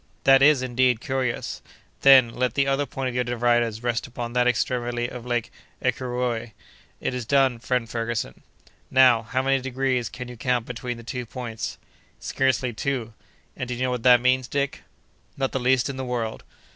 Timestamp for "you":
10.27-10.37, 13.75-13.83